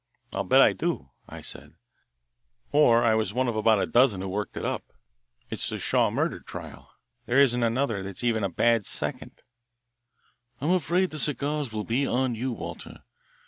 "I'll 0.33 0.43
bet 0.43 0.61
I 0.61 0.73
do," 0.73 1.11
I 1.29 1.41
said, 1.41 1.75
"or 2.71 3.03
I 3.03 3.13
was 3.13 3.35
one 3.35 3.47
of 3.47 3.55
about 3.55 3.79
a 3.79 3.85
dozen 3.85 4.21
who 4.21 4.29
worked 4.29 4.57
it 4.57 4.65
up. 4.65 4.93
It's 5.51 5.69
the 5.69 5.77
Shaw 5.77 6.09
murder 6.09 6.39
trial. 6.39 6.89
There 7.27 7.37
isn't 7.37 7.61
another 7.61 8.01
that's 8.01 8.23
even 8.23 8.43
a 8.43 8.49
bad 8.49 8.83
second." 8.83 9.43
"I 10.59 10.65
am 10.65 10.71
afraid 10.71 11.11
the 11.11 11.19
cigars 11.19 11.71
will 11.71 11.83
be 11.83 12.07
on 12.07 12.33
you, 12.33 12.51
Walter. 12.51 13.03